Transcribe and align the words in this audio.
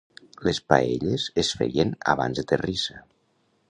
Les 0.47 0.59
paelles 0.73 1.27
es 1.43 1.53
feien 1.61 1.95
abans 2.17 2.43
de 2.43 2.49
terrissa. 2.55 3.03